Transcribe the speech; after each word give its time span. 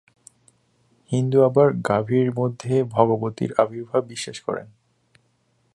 হিন্দু 1.11 1.37
আবার 1.43 1.67
গাভীর 1.87 2.27
মধ্যে 2.31 2.73
ভগবতীর 2.83 3.51
আবির্ভাব 3.57 4.01
বিশ্বাস 4.05 4.37
করেন। 4.39 4.67